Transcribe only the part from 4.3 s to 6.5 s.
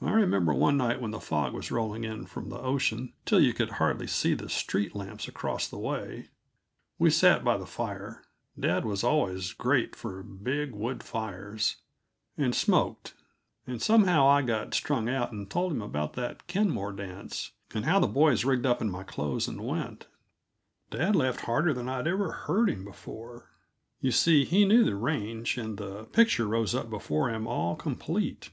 the street lamps across the way,